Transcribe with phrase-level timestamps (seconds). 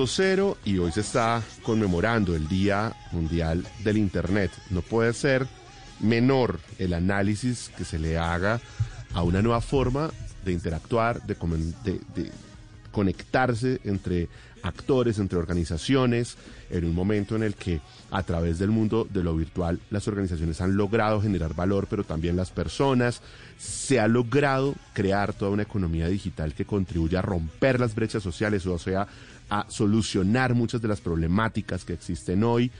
[0.00, 4.50] 4.0 y hoy se está conmemorando el Día Mundial del Internet.
[4.70, 5.46] No puede ser
[6.00, 8.60] menor el análisis que se le haga
[9.12, 10.10] a una nueva forma
[10.42, 11.36] de interactuar, de,
[12.90, 14.28] conectarse entre
[14.62, 16.36] actores, entre organizaciones,
[16.70, 17.80] en un momento en el que
[18.10, 22.36] a través del mundo de lo virtual las organizaciones han logrado generar valor, pero también
[22.36, 23.20] las personas,
[23.58, 28.64] se ha logrado crear toda una economía digital que contribuye a romper las brechas sociales,
[28.66, 29.06] o sea,
[29.50, 32.70] a solucionar muchas de las problemáticas que existen hoy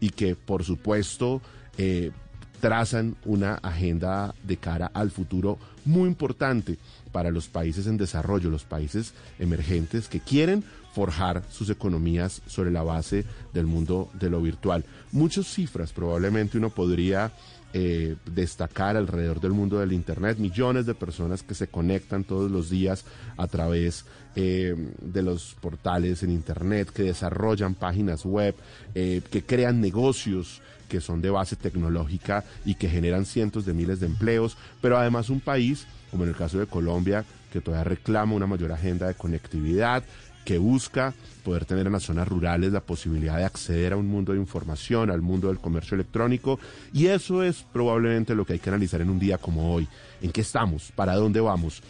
[0.00, 1.40] y que por supuesto
[1.76, 2.12] eh,
[2.60, 6.78] trazan una agenda de cara al futuro muy importante
[7.12, 10.64] para los países en desarrollo, los países emergentes que quieren
[10.98, 14.84] forjar sus economías sobre la base del mundo de lo virtual.
[15.12, 17.30] Muchas cifras probablemente uno podría
[17.72, 22.68] eh, destacar alrededor del mundo del Internet, millones de personas que se conectan todos los
[22.68, 23.04] días
[23.36, 28.56] a través eh, de los portales en Internet, que desarrollan páginas web,
[28.96, 34.00] eh, que crean negocios que son de base tecnológica y que generan cientos de miles
[34.00, 38.34] de empleos, pero además un país, como en el caso de Colombia, que todavía reclama
[38.34, 40.02] una mayor agenda de conectividad,
[40.48, 41.12] que busca
[41.44, 45.10] poder tener en las zonas rurales la posibilidad de acceder a un mundo de información,
[45.10, 46.58] al mundo del comercio electrónico.
[46.94, 49.86] Y eso es probablemente lo que hay que analizar en un día como hoy.
[50.22, 50.90] ¿En qué estamos?
[50.96, 51.82] ¿Para dónde vamos?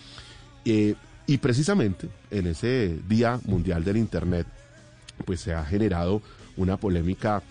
[0.65, 0.97] Eh,
[1.28, 4.48] y precisamente en ese Día Mundial del Internet,
[5.25, 6.20] pues se ha generado
[6.56, 7.45] una polémica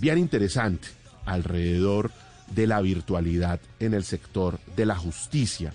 [0.00, 0.88] bien interesante
[1.26, 2.10] alrededor
[2.54, 5.74] de la virtualidad en el sector de la justicia.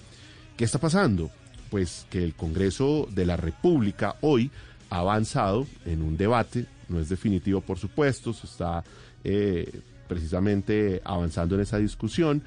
[0.57, 1.29] ¿Qué está pasando?
[1.69, 4.49] Pues que el Congreso de la República hoy
[4.89, 8.83] avanzado en un debate, no es definitivo por supuesto, se está
[9.23, 12.41] eh, precisamente avanzando en esa discusión,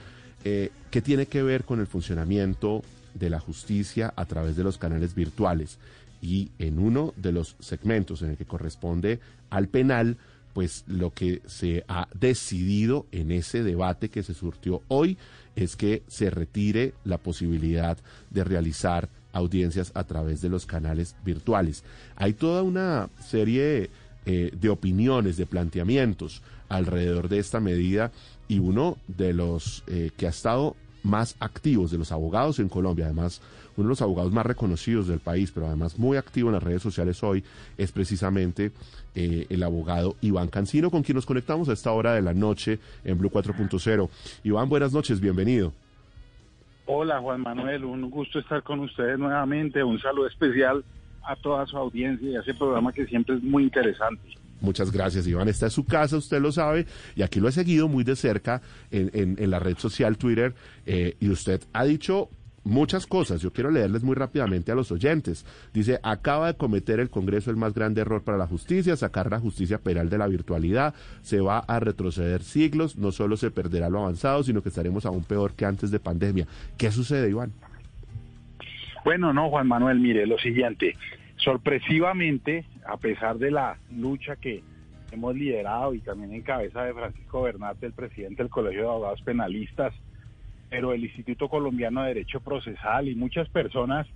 [0.45, 2.83] eh, que tiene que ver con el funcionamiento
[3.15, 5.79] de la justicia a través de los canales virtuales.
[6.21, 10.17] Y en uno de los segmentos en el que corresponde al penal,
[10.53, 15.17] pues lo que se ha decidido en ese debate que se surtió hoy
[15.57, 17.99] es que se retire la posibilidad
[18.31, 21.85] de realizar audiencias a través de los canales virtuales.
[22.17, 23.91] Hay toda una serie
[24.27, 28.13] eh, de opiniones, de planteamientos alrededor de esta medida
[28.49, 33.07] y uno de los eh, que ha estado más activos de los abogados en Colombia,
[33.07, 33.41] además
[33.77, 36.83] uno de los abogados más reconocidos del país, pero además muy activo en las redes
[36.83, 37.43] sociales hoy,
[37.79, 38.71] es precisamente
[39.15, 42.79] eh, el abogado Iván Cancino, con quien nos conectamos a esta hora de la noche
[43.05, 44.09] en Blue 4.0.
[44.45, 45.73] Iván, buenas noches, bienvenido.
[46.87, 50.85] Hola Juan Manuel, un gusto estar con ustedes nuevamente, un saludo especial
[51.25, 54.23] a toda su audiencia y a ese programa que siempre es muy interesante.
[54.61, 55.49] Muchas gracias, Iván.
[55.49, 58.63] Está en su casa, usted lo sabe, y aquí lo he seguido muy de cerca
[58.91, 60.55] en, en, la red social Twitter,
[60.87, 62.29] eh, y usted ha dicho
[62.65, 63.41] muchas cosas.
[63.41, 65.45] Yo quiero leerles muy rápidamente a los oyentes.
[65.73, 69.41] Dice, acaba de cometer el Congreso el más grande error para la justicia, sacar la
[69.41, 74.01] justicia penal de la virtualidad, se va a retroceder siglos, no solo se perderá lo
[74.01, 76.47] avanzado, sino que estaremos aún peor que antes de pandemia.
[76.79, 77.53] ¿Qué sucede, Iván?
[79.05, 80.97] Bueno, no, Juan Manuel, mire, lo siguiente,
[81.37, 84.63] sorpresivamente, a pesar de la lucha que
[85.11, 89.23] hemos liderado y también en cabeza de Francisco Bernate, el presidente del Colegio de Abogados
[89.23, 89.93] Penalistas,
[90.73, 94.07] pero el Instituto Colombiano de Derecho Procesal y muchas personas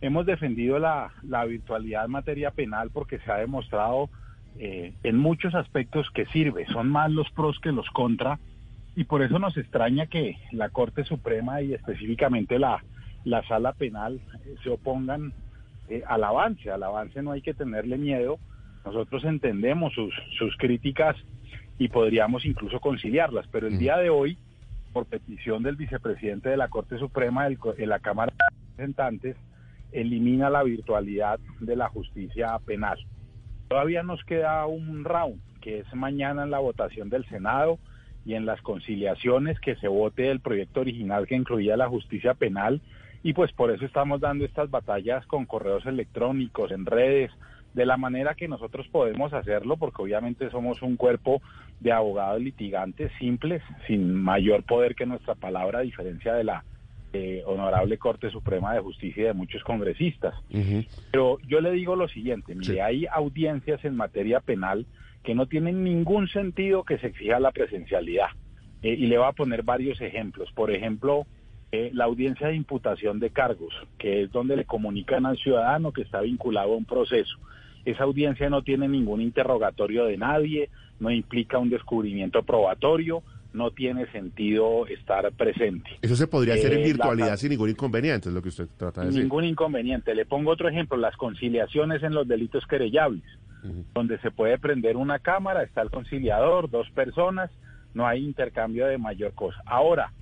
[0.00, 1.12] hemos defendido la,
[1.46, 4.10] virtualidad en materia penal porque se ha demostrado
[4.58, 8.40] eh, en muchos aspectos que sirve, son más los pros que los contra,
[8.96, 12.82] y por eso nos extraña que la Corte Suprema y específicamente la,
[13.22, 15.32] la Sala Penal eh, se opongan
[15.88, 18.40] eh, al avance, al avance no hay que tenerle miedo,
[18.84, 21.14] nosotros entendemos sus, sus críticas
[21.78, 24.36] y podríamos incluso conciliarlas, pero el día de hoy
[24.92, 29.36] por petición del vicepresidente de la Corte Suprema de la Cámara de Representantes,
[29.92, 32.98] elimina la virtualidad de la justicia penal.
[33.68, 37.78] Todavía nos queda un round, que es mañana en la votación del Senado
[38.24, 42.80] y en las conciliaciones que se vote el proyecto original que incluía la justicia penal
[43.22, 47.30] y pues por eso estamos dando estas batallas con correos electrónicos, en redes,
[47.74, 51.40] de la manera que nosotros podemos hacerlo, porque obviamente somos un cuerpo
[51.78, 56.64] de abogados litigantes simples, sin mayor poder que nuestra palabra, a diferencia de la
[57.12, 60.34] eh, Honorable Corte Suprema de Justicia y de muchos congresistas.
[61.10, 64.86] Pero yo le digo lo siguiente, mire, hay audiencias en materia penal
[65.24, 68.28] que no tienen ningún sentido que se exija la presencialidad.
[68.82, 70.50] Eh, y le voy a poner varios ejemplos.
[70.52, 71.26] Por ejemplo,
[71.72, 76.02] eh, la audiencia de imputación de cargos, que es donde le comunican al ciudadano que
[76.02, 77.38] está vinculado a un proceso.
[77.84, 83.22] Esa audiencia no tiene ningún interrogatorio de nadie, no implica un descubrimiento probatorio,
[83.52, 85.90] no tiene sentido estar presente.
[86.02, 89.00] Eso se podría hacer en eh, virtualidad sin ningún inconveniente, es lo que usted trata
[89.00, 89.22] de decir.
[89.22, 90.14] Ningún inconveniente.
[90.14, 93.24] Le pongo otro ejemplo, las conciliaciones en los delitos querellables.
[93.92, 97.50] donde se puede prender una cámara, está el conciliador, dos personas,
[97.92, 99.60] no hay intercambio de mayor cosa.
[99.66, 100.12] Ahora,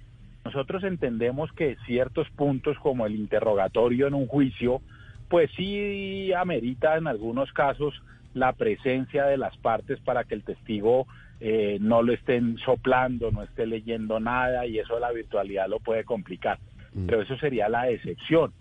[0.44, 4.80] nosotros entendemos que ciertos puntos como el interrogatorio en un juicio,
[5.28, 7.94] pues sí amerita en algunos casos
[8.34, 11.06] la presencia de las partes para que el testigo
[11.40, 16.04] eh, no lo estén soplando, no esté leyendo nada y eso la virtualidad lo puede
[16.04, 16.58] complicar.
[16.94, 17.06] Mm.
[17.06, 18.52] Pero eso sería la excepción.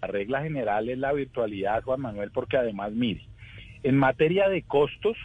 [0.00, 3.22] La regla general es la virtualidad, Juan Manuel, porque además, mire,
[3.82, 5.16] en materia de costos,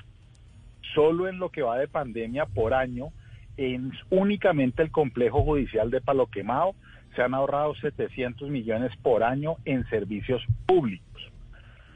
[0.94, 3.10] solo en lo que va de pandemia por año,
[3.58, 6.76] en únicamente el complejo judicial de Palo Quemado
[7.16, 11.06] se han ahorrado 700 millones por año en servicios públicos.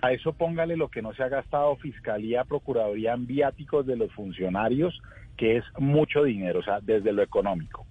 [0.02, 4.12] A eso póngale lo que no se ha gastado Fiscalía, Procuraduría en viáticos de los
[4.14, 5.02] funcionarios,
[5.38, 7.86] que es mucho dinero, o sea, desde lo económico.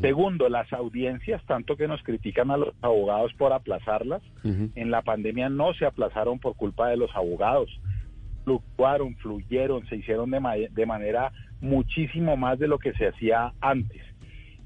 [0.00, 5.48] Segundo, las audiencias, tanto que nos critican a los abogados por aplazarlas, en la pandemia
[5.48, 7.70] no se aplazaron por culpa de los abogados.
[8.42, 11.30] Fluctuaron, fluyeron, se hicieron de, de manera
[11.60, 14.02] muchísimo más de lo que se hacía antes.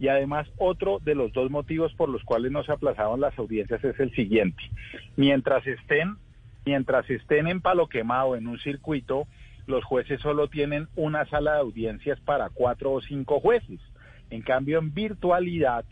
[0.01, 3.83] Y además, otro de los dos motivos por los cuales no se aplazaron las audiencias
[3.83, 4.63] es el siguiente.
[5.17, 6.17] Mientras estén,
[6.65, 9.27] mientras estén en palo quemado en un circuito,
[9.67, 13.81] los jueces solo tienen una sala de audiencias para cuatro o cinco jueces.
[14.31, 15.85] En cambio, en virtualidad,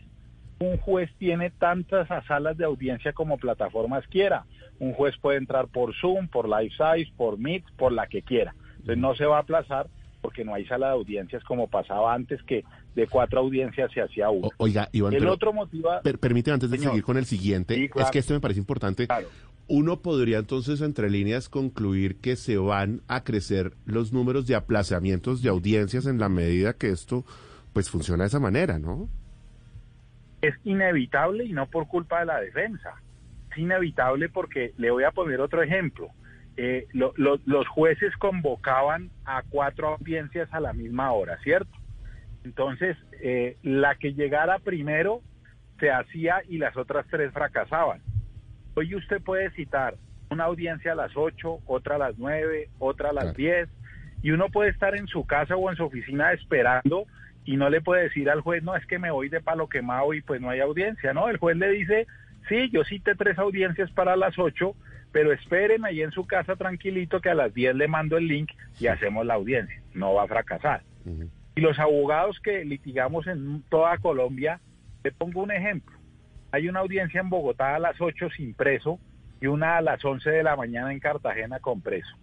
[0.59, 4.45] un juez tiene tantas salas de audiencia como plataformas quiera.
[4.79, 8.55] Un juez puede entrar por Zoom, por LiveSize, por Meet, por la que quiera.
[8.79, 9.87] Entonces no se va a aplazar
[10.21, 12.63] porque no hay sala de audiencias como pasaba antes que
[12.95, 14.49] de cuatro audiencias se hacía uno.
[14.57, 15.89] oiga, Iván, el otro motivo...
[16.19, 19.07] permíteme antes de seguir con el siguiente, es que esto me parece importante.
[19.69, 25.41] Uno podría entonces, entre líneas, concluir que se van a crecer los números de aplazamientos
[25.41, 27.25] de audiencias en la medida que esto
[27.73, 29.09] pues funciona de esa manera, ¿no?
[30.41, 32.93] Es inevitable y no por culpa de la defensa.
[33.51, 36.09] Es inevitable porque le voy a poner otro ejemplo.
[36.57, 41.71] Eh, los jueces convocaban a cuatro audiencias a la misma hora, ¿cierto?
[42.43, 45.21] Entonces, eh, la que llegara primero
[45.79, 48.01] se hacía y las otras tres fracasaban.
[48.73, 49.95] Hoy usted puede citar
[50.29, 53.69] una audiencia a las ocho, otra a las nueve, otra a las diez,
[54.21, 57.05] y uno puede estar en su casa o en su oficina esperando
[57.45, 60.13] y no le puede decir al juez, no, es que me voy de palo quemado
[60.13, 61.29] y pues no hay audiencia, ¿no?
[61.29, 62.07] El juez le dice,
[62.49, 64.75] sí, yo cité tres audiencias para las ocho,
[65.17, 68.51] pero esperen ahí en su casa tranquilito que a las diez le mando el link
[68.79, 70.83] y hacemos la audiencia, no va a fracasar.
[71.55, 74.61] Y los abogados que litigamos en toda Colombia,
[75.03, 75.97] le pongo un ejemplo,
[76.51, 78.99] hay una audiencia en Bogotá a las ocho sin preso
[79.41, 82.15] y una a las once de la mañana en Cartagena con preso.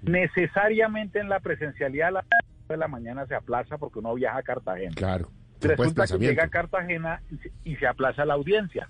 [0.00, 2.24] Necesariamente en la presencialidad la
[2.66, 4.94] de la mañana se aplaza porque uno viaja a Cartagena.
[4.94, 5.30] Claro.
[5.60, 7.20] Resulta que llega a Cartagena
[7.62, 8.88] y se aplaza la audiencia.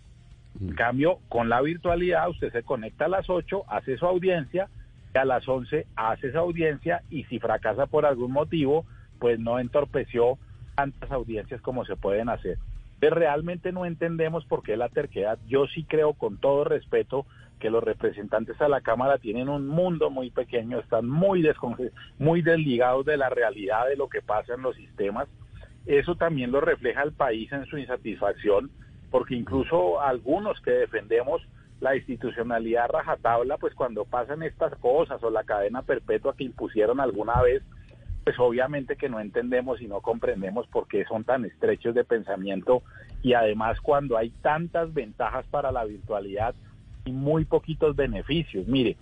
[0.60, 4.68] En cambio, con la virtualidad usted se conecta a las 8, hace su audiencia,
[5.14, 8.84] y a las 11 hace esa audiencia y si fracasa por algún motivo,
[9.18, 10.38] pues no entorpeció
[10.74, 12.58] tantas audiencias como se pueden hacer.
[13.00, 15.38] Pero realmente no entendemos por qué la terquedad.
[15.46, 17.26] Yo sí creo con todo respeto
[17.58, 21.48] que los representantes a la Cámara tienen un mundo muy pequeño, están muy,
[22.18, 25.28] muy desligados de la realidad de lo que pasa en los sistemas.
[25.86, 28.70] Eso también lo refleja el país en su insatisfacción,
[29.10, 31.42] porque incluso algunos que defendemos
[31.80, 37.40] la institucionalidad rajatabla, pues cuando pasan estas cosas o la cadena perpetua que impusieron alguna
[37.40, 37.62] vez,
[38.24, 42.82] pues obviamente que no entendemos y no comprendemos por qué son tan estrechos de pensamiento
[43.22, 46.54] y además cuando hay tantas ventajas para la virtualidad,
[47.06, 48.66] muy poquitos beneficios.
[48.66, 48.96] Mire,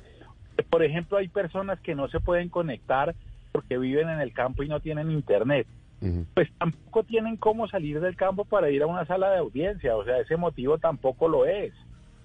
[0.71, 3.15] por ejemplo, hay personas que no se pueden conectar
[3.53, 5.67] porque viven en el campo y no tienen internet.
[6.35, 10.05] Pues tampoco tienen cómo salir del campo para ir a una sala de audiencia, o
[10.05, 11.73] sea, ese motivo tampoco lo es.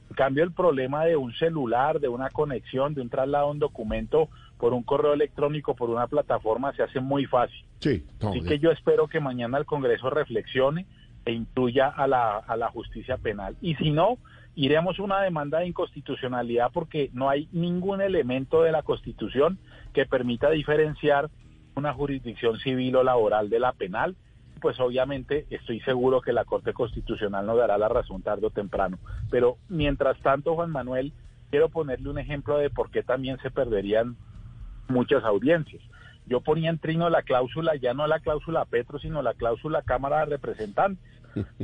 [0.10, 3.60] En cambio, el problema de un celular, de una conexión, de un traslado de un
[3.60, 7.63] documento por un correo electrónico, por una plataforma, se hace muy fácil.
[7.80, 10.86] Sí, Así que yo espero que mañana el Congreso reflexione
[11.25, 13.56] e incluya a la, a la justicia penal.
[13.62, 14.18] Y si no,
[14.56, 19.60] iremos una demanda de inconstitucionalidad porque no hay ningún elemento de la Constitución
[19.94, 21.30] que permita diferenciar
[21.75, 24.16] una jurisdicción civil o laboral de la penal.
[24.62, 29.00] Pues obviamente estoy seguro que la Corte Constitucional nos dará la razón tarde o temprano.
[29.30, 31.13] Pero mientras tanto, Juan Manuel,
[31.50, 34.18] quiero ponerle un ejemplo de por qué también se perderían
[34.88, 35.82] muchas audiencias.
[36.28, 40.20] Yo ponía en trino la cláusula, ya no la cláusula Petro, sino la cláusula Cámara
[40.20, 41.12] de Representantes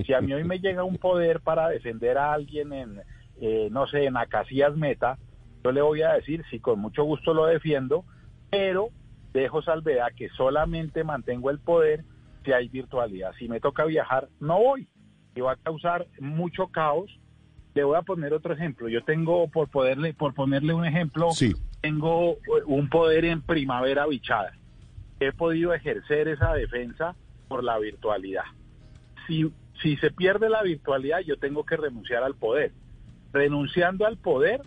[0.06, 3.02] si a mí hoy me llega un poder para defender a alguien en,
[3.42, 5.18] eh, no sé, en Acacias Meta,
[5.64, 8.06] yo le voy a decir, sí, con mucho gusto lo defiendo,
[8.50, 8.90] pero
[9.34, 12.04] dejo salvedad que solamente mantengo el poder
[12.44, 13.34] si hay virtualidad.
[13.38, 14.88] Si me toca viajar, no voy.
[15.36, 17.20] Y va a causar mucho caos.
[17.74, 18.90] Le voy a poner otro ejemplo.
[18.90, 21.30] Yo tengo, por poderle, por ponerle un ejemplo,
[21.82, 24.54] tengo eh, un poder en primavera bichada.
[25.20, 27.16] He podido ejercer esa defensa
[27.48, 28.46] por la virtualidad.
[29.28, 32.72] Si, si se pierde la virtualidad, yo tengo que renunciar al poder.
[33.34, 34.62] Renunciando al poder,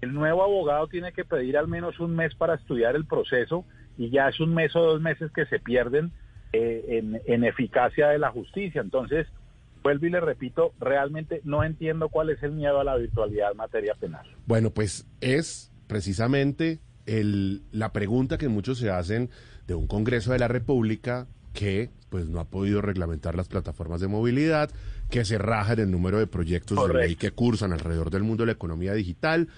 [0.00, 3.64] el nuevo abogado tiene que pedir al menos un mes para estudiar el proceso
[4.00, 6.10] y ya es un mes o dos meses que se pierden
[6.54, 8.80] eh, en, en eficacia de la justicia.
[8.80, 9.26] Entonces,
[9.82, 13.58] vuelvo y le repito, realmente no entiendo cuál es el miedo a la virtualidad en
[13.58, 14.26] materia penal.
[14.46, 19.28] Bueno, pues es precisamente el, la pregunta que muchos se hacen
[19.66, 24.08] de un Congreso de la República que pues no ha podido reglamentar las plataformas de
[24.08, 24.70] movilidad,
[25.10, 28.44] que se raja en el número de proyectos de ley que cursan alrededor del mundo
[28.44, 29.48] de la economía digital,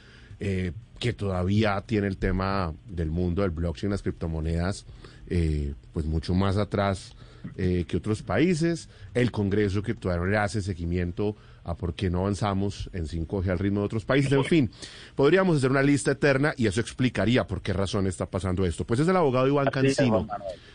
[0.41, 4.87] eh, que todavía tiene el tema del mundo del blockchain, las criptomonedas,
[5.27, 7.15] eh, pues mucho más atrás
[7.57, 12.11] eh, que otros países, el Congreso que todavía no le hace seguimiento a por qué
[12.11, 14.33] no avanzamos en 5G al ritmo de otros países.
[14.33, 14.71] En fin,
[15.15, 18.85] podríamos hacer una lista eterna y eso explicaría por qué razón está pasando esto.
[18.85, 20.27] Pues es el abogado Iván Cancino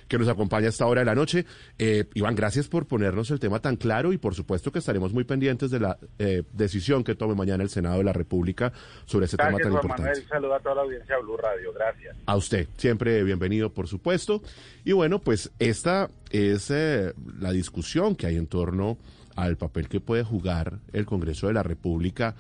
[0.08, 1.46] que nos acompaña a esta hora de la noche.
[1.77, 5.24] Eh, Iván, gracias por ponernos el tema tan claro y por supuesto que estaremos muy
[5.24, 8.72] pendientes de la eh, decisión que tome mañana el Senado de la República
[9.06, 10.03] sobre ese tema tan importante.
[10.03, 12.15] Manuel, saludo a toda la audiencia de Blue Radio, gracias.
[12.25, 14.41] A usted, siempre bienvenido, por supuesto.
[14.86, 18.98] Y bueno, pues esta es eh, la discusión que hay en torno
[19.38, 22.36] al papel que puede jugar el Congreso de la República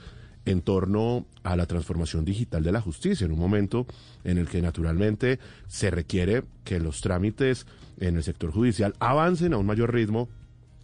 [0.45, 3.85] en torno a la transformación digital de la justicia, en un momento
[4.23, 7.67] en el que naturalmente se requiere que los trámites
[7.99, 10.27] en el sector judicial avancen a un mayor ritmo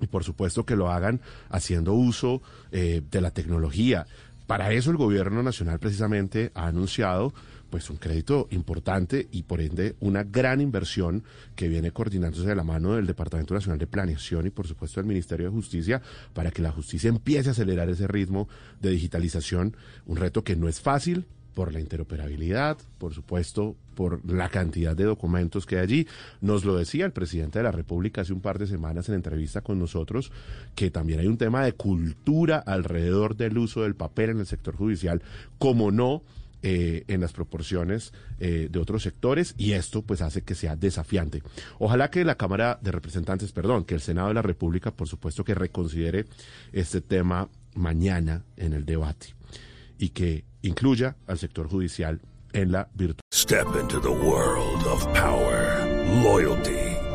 [0.01, 2.41] y por supuesto que lo hagan haciendo uso
[2.72, 4.05] eh, de la tecnología.
[4.48, 7.34] Para eso el gobierno nacional precisamente ha anunciado
[7.74, 11.24] pues un crédito importante y por ende una gran inversión
[11.56, 15.08] que viene coordinándose de la mano del Departamento Nacional de Planeación y por supuesto del
[15.08, 16.00] Ministerio de Justicia
[16.36, 18.48] para que la justicia empiece a acelerar ese ritmo
[18.80, 19.75] de digitalización,
[20.06, 21.25] un reto que no es fácil
[21.56, 26.08] por la interoperabilidad, por supuesto, por la cantidad de documentos que hay allí.
[26.42, 29.62] Nos lo decía el presidente de la República hace un par de semanas en entrevista
[29.62, 30.32] con nosotros,
[30.75, 34.75] que también hay un tema de cultura alrededor del uso del papel en el sector
[34.75, 35.24] judicial,
[35.58, 36.22] como no
[36.65, 41.43] eh, en las proporciones eh, de otros sectores y esto pues hace que sea desafiante.
[41.77, 45.43] Ojalá que la Cámara de Representantes, perdón, que el Senado de la República, por supuesto,
[45.43, 46.25] que reconsidere
[46.72, 49.36] este tema mañana en el debate
[49.98, 52.22] y que incluya al sector judicial
[52.53, 53.20] en la virtud.
[53.34, 55.86] Step into the world of power,
[56.24, 56.92] loyalty